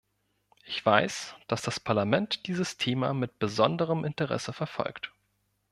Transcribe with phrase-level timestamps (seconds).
[0.63, 5.13] Ich weiß, dass das Parlament dieses Thema mit besonderem Interesse verfolgt.